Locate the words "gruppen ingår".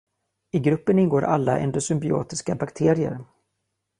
0.61-1.23